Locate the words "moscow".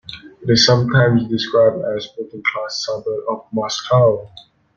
3.51-4.31